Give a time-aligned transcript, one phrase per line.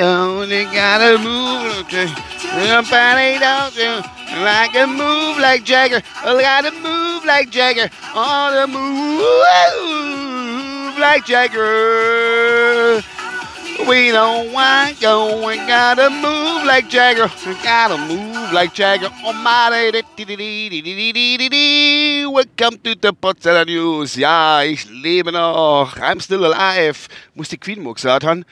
[0.00, 4.02] Only gotta move, nobody don't do
[4.44, 6.02] like a move like Jagger.
[6.22, 7.88] I gotta move like Jagger.
[8.14, 9.24] On the move
[10.98, 12.47] like Jagger.
[13.88, 17.30] We don't want go, we gotta move like Jagger.
[17.46, 19.08] We gotta move like Jagger.
[19.24, 19.90] Oh my
[22.30, 24.16] Welcome to the Potsdamer News.
[24.16, 25.96] Ja, ich lebe noch.
[25.96, 27.08] I'm still alive.
[27.34, 28.44] Muss die Queen gesagt haben.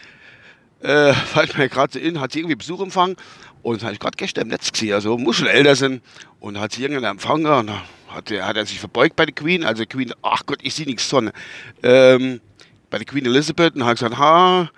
[0.81, 3.17] Äh, fällt mir gerade so in, hat sie irgendwie Besuch empfangen.
[3.63, 6.01] Und habe ich gerade gestern im Netz gesehen, also muss schon älter sein.
[6.41, 7.71] Und hat sie irgendeinen Empfänger und
[8.09, 9.65] hat, hat er sich verbeugt bei der Queen.
[9.65, 11.33] Also Queen, ach Gott, ich sehe nichts Sonne.
[11.83, 12.41] Ähm,
[12.89, 14.71] bei der Queen Elizabeth und hat gesagt, ha,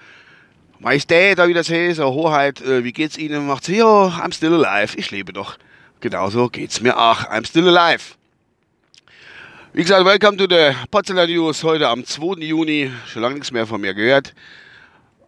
[0.80, 3.48] Majestät, da wie das heißt, Hoheit, äh, wie geht's Ihnen?
[3.48, 5.58] Macht sie, ja, I'm still alive, ich lebe doch.
[6.00, 8.14] Genauso geht's mir auch, I'm still alive.
[9.72, 12.44] Wie gesagt, welcome to the Potsdamer News heute am 2.
[12.44, 12.92] Juni.
[13.08, 14.34] Schon lange nichts mehr von mir gehört.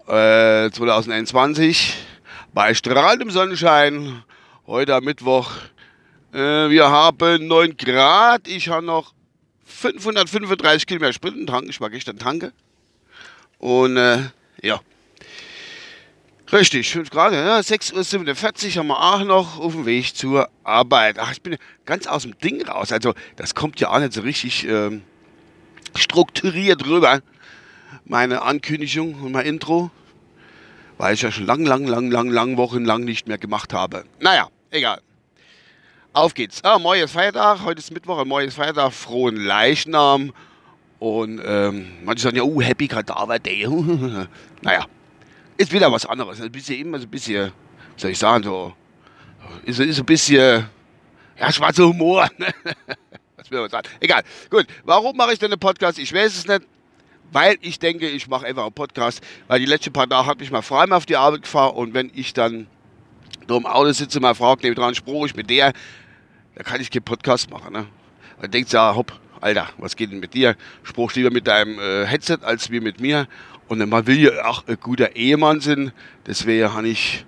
[0.06, 1.96] Äh, 2021
[2.54, 4.23] bei strahlendem Sonnenschein.
[4.68, 5.51] Heute am Mittwoch.
[6.32, 8.46] Äh, wir haben 9 Grad.
[8.46, 9.15] Ich habe noch
[9.65, 11.71] 535 Kilometer Sprinten tanken.
[11.71, 12.52] Ich war gestern tanke.
[13.59, 14.18] Und äh,
[14.62, 14.80] ja.
[16.52, 21.20] Richtig, 5 Grad, ja, 6.47 Uhr haben wir auch noch auf dem Weg zur Arbeit.
[21.20, 21.56] Ach, ich bin
[21.87, 22.90] ganz aus dem Ding raus.
[22.90, 25.02] Also, das kommt ja auch nicht so richtig ähm,
[25.95, 27.21] strukturiert rüber.
[28.04, 29.93] Meine Ankündigung und mein Intro,
[30.98, 34.02] weil ich ja schon lang, lang, lang, lang, lang, wochenlang nicht mehr gemacht habe.
[34.18, 35.01] Naja, egal.
[36.12, 36.65] Auf geht's.
[36.65, 40.32] Ah, morgen ist Feiertag, heute ist Mittwoch, morgen ist Feiertag, frohen Leichnam.
[40.98, 43.68] Und ähm, manche sagen ja, oh, Happy Kadaver Day.
[44.62, 44.87] naja,
[45.60, 46.40] ist wieder was anderes.
[46.40, 47.52] Ein bisschen immer so ein bisschen,
[47.96, 48.74] soll ich sagen, so,
[49.64, 50.66] ist, ist ein bisschen,
[51.38, 52.28] ja, schwarzer Humor.
[53.36, 53.86] was will man sagen?
[54.00, 54.22] Egal.
[54.48, 55.98] Gut, warum mache ich denn einen Podcast?
[55.98, 56.62] Ich weiß es nicht.
[57.32, 60.50] Weil ich denke, ich mache einfach einen Podcast, weil die letzten paar Tage hat mich
[60.50, 62.66] mal Frau auf die Arbeit gefahren und wenn ich dann
[63.46, 65.72] da im Auto sitze, meine Frau neben dran, spruch ich mit der,
[66.56, 67.72] da kann ich keinen Podcast machen.
[67.72, 67.87] Ne?
[68.41, 70.56] Dann denkt sie, ja, hopp, Alter, was geht denn mit dir?
[70.82, 73.28] Spruch lieber mit deinem äh, Headset als wie mit mir.
[73.70, 75.92] Und man will ja auch ein guter Ehemann sein,
[76.26, 77.25] deswegen habe ich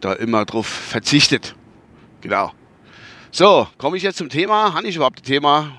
[0.00, 1.54] da immer drauf verzichtet.
[2.20, 2.52] Genau.
[3.30, 4.74] So, komme ich jetzt zum Thema.
[4.74, 5.78] Habe ich überhaupt ein Thema?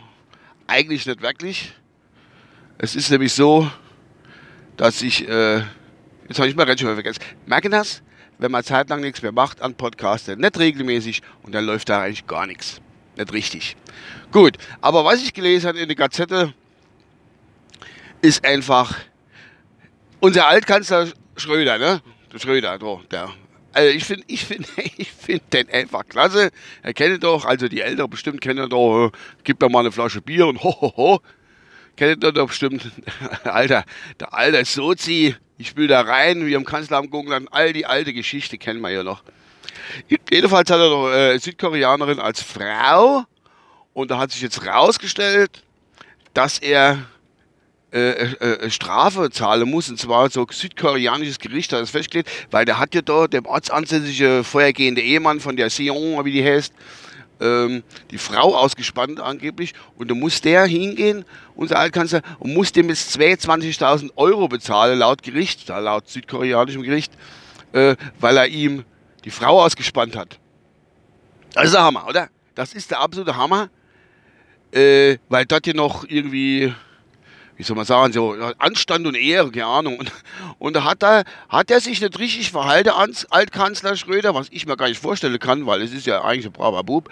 [0.65, 1.73] Eigentlich nicht wirklich.
[2.79, 3.69] Es ist nämlich so,
[4.77, 5.57] dass ich, äh,
[6.27, 7.21] jetzt habe ich mal ganz schön vergessen.
[7.45, 8.01] Merken das?
[8.39, 12.25] Wenn man zeitlang nichts mehr macht an Podcasten, nicht regelmäßig und dann läuft da eigentlich
[12.25, 12.81] gar nichts.
[13.15, 13.77] Nicht richtig.
[14.31, 16.51] Gut, aber was ich gelesen habe in der Gazette,
[18.23, 18.95] ist einfach
[20.19, 21.07] unser Altkanzler
[21.38, 22.02] Schröder, ne?
[22.34, 23.30] Der Schröder, so, der.
[23.72, 26.52] Also ich finde, ich finde, ich finde den einfach klasse.
[26.81, 29.12] Er kennt doch, also die Älteren bestimmt kennen doch, äh,
[29.44, 31.19] gibt mir mal eine Flasche Bier und ho, ho, ho.
[31.96, 32.90] Kennt ihr doch bestimmt.
[33.44, 33.84] Alter,
[34.19, 38.57] der alte Sozi, ich will da rein, wie im Kanzleramt dann all die alte Geschichte
[38.57, 39.24] kennen wir ja noch.
[40.30, 43.25] Jedenfalls hat er doch äh, Südkoreanerin als Frau
[43.94, 45.63] und da hat sich jetzt rausgestellt,
[46.34, 47.00] dass er
[47.91, 52.77] äh, äh, Strafe zahlen muss, und zwar so südkoreanisches Gericht hat das festgelegt, weil der
[52.77, 56.73] hat ja da dem ortsansässige vorhergehende Ehemann von der Sion, wie die heißt,
[57.41, 62.89] ähm, die Frau ausgespannt angeblich und da muss der hingehen, unser Altkanzler, und muss dem
[62.89, 67.13] jetzt 22.000 Euro bezahlen, laut Gericht, laut südkoreanischem Gericht,
[67.73, 68.83] äh, weil er ihm
[69.25, 70.39] die Frau ausgespannt hat.
[71.53, 72.29] Das ist der Hammer, oder?
[72.56, 73.69] Das ist der absolute Hammer,
[74.71, 76.73] äh, weil dort hier noch irgendwie
[77.59, 79.99] wie soll man sagen, so Anstand und Ehre, keine Ahnung.
[79.99, 80.13] Und,
[80.59, 82.91] und da hat er, hat er sich nicht richtig verhalten,
[83.29, 86.53] Altkanzler Schröder, was ich mir gar nicht vorstellen kann, weil es ist ja eigentlich ein
[86.53, 87.09] braver Bub.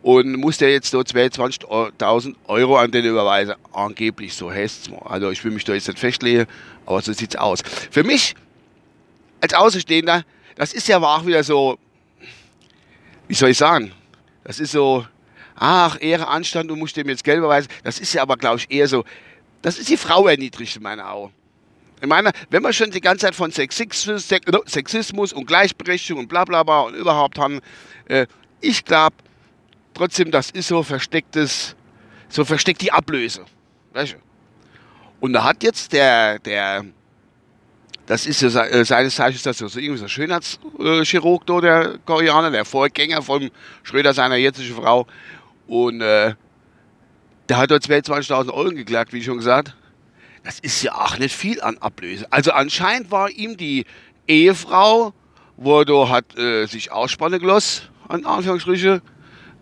[0.00, 3.54] Und muss der jetzt so 22.000 Euro an den überweisen.
[3.74, 6.46] Angeblich, so heißt es Also ich will mich da jetzt nicht festlegen,
[6.86, 7.60] aber so sieht es aus.
[7.90, 8.34] Für mich,
[9.42, 10.24] als Außenstehender,
[10.56, 11.78] das ist ja auch wieder so,
[13.28, 13.92] wie soll ich sagen,
[14.42, 15.04] das ist so,
[15.54, 17.70] ach, Ehre, Anstand und muss dem jetzt Geld überweisen.
[17.84, 19.04] Das ist ja aber, glaube ich, eher so,
[19.62, 21.32] das ist die Frau erniedrigt in meinen Augen.
[22.00, 24.28] Ich meine, wenn wir schon die ganze Zeit von Sexismus,
[24.66, 27.60] Sexismus und Gleichberechtigung und bla bla bla und überhaupt haben,
[28.06, 28.26] äh,
[28.60, 29.14] ich glaube
[29.94, 31.76] trotzdem, das ist so verstecktes,
[32.28, 33.44] so versteckt die Ablöse.
[33.92, 34.16] Weißt du?
[35.20, 36.84] Und da hat jetzt der, der,
[38.06, 43.22] das ist ja äh, seines Zeichens das so irgendwie so Schönheitschirurg, der Koreaner, der Vorgänger
[43.22, 43.48] von
[43.84, 45.06] Schröder, seiner jetzigen Frau.
[45.68, 46.34] Und äh,
[47.52, 49.76] der hat dort 22.000 Euro geklagt, wie schon gesagt.
[50.42, 52.26] Das ist ja auch nicht viel an Ablöse.
[52.30, 53.84] Also anscheinend war ihm die
[54.26, 55.12] Ehefrau,
[55.58, 59.02] wo da hat äh, sich ausspannen gelassen, an Anführungsstriche,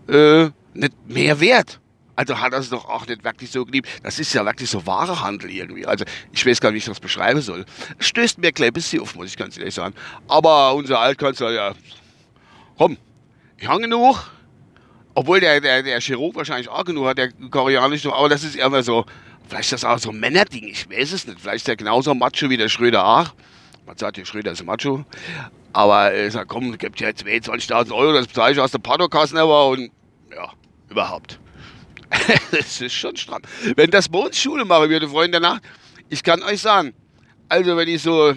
[0.09, 1.81] äh, nicht mehr wert
[2.15, 3.89] Also hat er es doch auch nicht wirklich so geliebt.
[4.05, 5.85] Das ist ja wirklich so wahre Handel irgendwie.
[5.85, 7.65] Also ich weiß gar nicht, wie ich das beschreiben soll.
[7.99, 9.97] Stößt mir gleich ein bisschen auf, muss ich ganz ehrlich sagen.
[10.29, 11.75] Aber unser Altkanzler, ja,
[12.79, 12.99] komm,
[13.59, 14.31] ich habe genug.
[15.21, 18.83] Obwohl der, der, der Chirurg wahrscheinlich auch genug hat, der koreanische, aber das ist immer
[18.83, 19.05] so,
[19.47, 21.39] vielleicht ist das auch so ein Männerding, ich weiß es nicht.
[21.39, 23.35] Vielleicht ist der genauso macho wie der Schröder auch.
[23.85, 25.05] Man sagt ja, Schröder ist Macho.
[25.75, 29.69] Aber er sagt, komm, gibt ja 22.000 Euro, das bezahle ich aus der Padokasse aber
[29.69, 29.91] und
[30.35, 30.51] ja,
[30.89, 31.39] überhaupt.
[32.51, 33.43] das ist schon stramm.
[33.77, 35.61] Wenn das bei uns Schule machen würde, Freunde, danach,
[36.09, 36.95] ich kann euch sagen,
[37.51, 38.33] also wenn ich so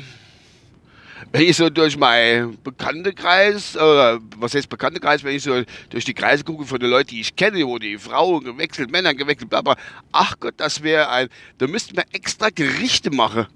[1.32, 6.14] wenn ich so durch meinen Bekanntenkreis, oder was heißt Bekanntenkreis, wenn ich so durch die
[6.14, 9.62] Kreise gucke von den Leuten, die ich kenne, wo die Frauen gewechselt, Männer gewechselt, bla
[9.62, 9.76] bla,
[10.12, 13.48] ach Gott, das wäre ein, da müssten wir extra Gerichte machen,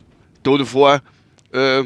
[0.44, 1.02] dort vor,
[1.52, 1.84] äh,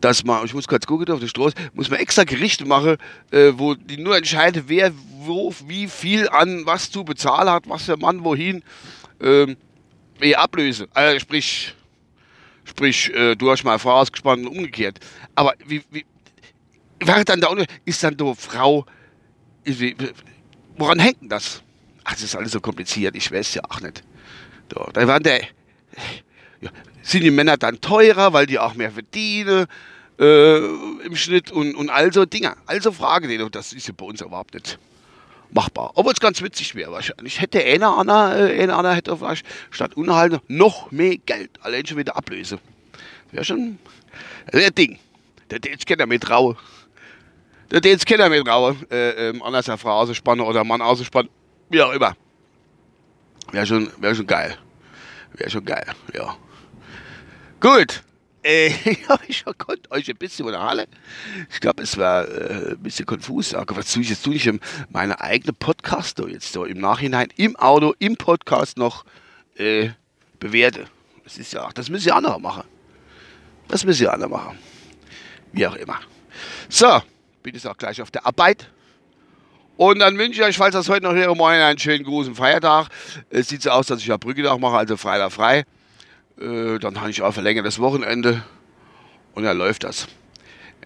[0.00, 2.96] dass man, ich muss kurz gucken auf der Straße, muss man extra Gerichte machen,
[3.30, 7.86] äh, wo die nur entscheiden, wer wo, wie viel an was zu bezahlen hat, was
[7.86, 8.62] der Mann wohin,
[9.20, 9.54] äh,
[10.18, 11.74] wie Ablöse, also sprich,
[12.66, 14.98] Sprich, äh, du hast mal Frau ausgespannt und umgekehrt.
[15.34, 16.04] Aber wie, wie
[17.00, 17.54] wäre dann da
[17.84, 18.84] ist dann die Frau,
[20.76, 21.62] woran hängt denn das?
[22.04, 24.02] Ach, das ist alles so kompliziert, ich weiß ja auch nicht.
[24.68, 25.42] Da, da waren der,
[26.60, 26.70] ja,
[27.02, 29.66] sind die Männer dann teurer, weil die auch mehr verdienen
[30.18, 32.56] äh, im Schnitt und, und all so Dinge.
[32.66, 34.78] Also Fragen, das ist ja bei uns überhaupt nicht
[35.50, 35.92] machbar.
[35.94, 37.40] Obwohl es ganz witzig wäre wahrscheinlich.
[37.40, 41.50] Hätte einer, einer, äh, einer, einer hätte vielleicht statt Unhalten noch mehr Geld.
[41.62, 42.58] Allein schon wieder Ablöse.
[43.32, 43.78] Wäre schon
[44.52, 44.98] ein Ding.
[45.50, 46.56] Der jetzt kennt er mit Raue.
[47.70, 48.76] Der jetzt kennt er mit Raue.
[48.90, 51.30] Äh, ähm, anders eine Frau ausspannen oder Mann ausspannen.
[51.68, 52.16] Wie auch immer.
[53.52, 54.56] Wäre schon, wär schon geil.
[55.34, 56.36] Wäre schon geil, ja.
[57.60, 58.02] Gut.
[58.46, 58.70] Äh,
[59.26, 60.90] ich konnte euch ein bisschen unterhalten.
[61.50, 63.54] Ich glaube, es war äh, ein bisschen konfus.
[63.54, 64.24] Aber was tue ich jetzt?
[64.24, 64.48] Tue ich
[64.90, 69.04] meine eigene Podcast jetzt so im Nachhinein im Auto, im Podcast noch
[69.56, 69.90] äh,
[70.38, 70.86] bewerte.
[71.24, 72.62] Das ist ja, das müssen ja andere machen.
[73.66, 74.58] Das müssen ja andere machen.
[75.52, 75.98] Wie auch immer.
[76.68, 77.02] So,
[77.42, 78.70] bin jetzt auch gleich auf der Arbeit.
[79.76, 82.88] Und dann wünsche ich euch, falls das heute noch wäre, morgen einen schönen großen Feiertag.
[83.28, 85.64] Es sieht so aus, dass ich ja Brückentag mache, also Freitag frei.
[86.40, 88.42] Äh, dann habe ich auch verlängertes Wochenende
[89.34, 90.06] und dann läuft das.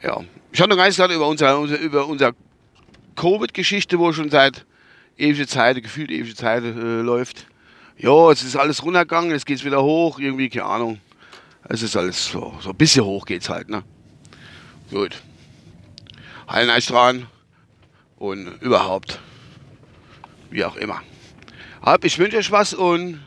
[0.02, 0.20] Ja.
[0.52, 2.32] Ich habe noch gar nicht gesagt über unser, unser, über unser
[3.16, 4.64] Covid-Geschichte, wo schon seit
[5.16, 7.46] ewige Zeit, gefühlt ewige Zeit äh, läuft.
[7.98, 11.00] Ja, es ist alles runtergegangen, jetzt geht es wieder hoch, irgendwie, keine Ahnung.
[11.68, 13.82] Es ist alles so, so ein bisschen hoch geht's halt, ne?
[14.90, 15.22] Gut.
[16.46, 17.26] Dran
[18.16, 19.20] und überhaupt,
[20.50, 21.02] wie auch immer.
[22.02, 23.20] Ich wünsche euch was und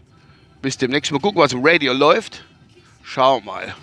[0.64, 2.44] bis demnächst mal gucken, was im Radio läuft.
[3.04, 3.76] Schau mal.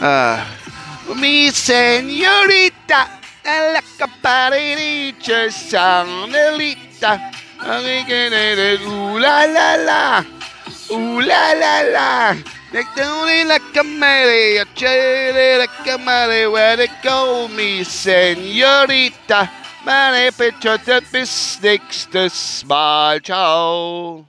[0.00, 3.08] Uh, mi señorita,
[3.44, 7.18] la caparilla sanelita.
[7.60, 10.24] Ooh la la la,
[10.90, 12.36] ooh la la la.
[12.94, 14.64] Down like a Mary, a
[15.58, 19.48] like a where it go, mi señorita.
[19.84, 23.20] Meine Picture, the bis nächstes Mal.
[23.22, 24.26] Ciao.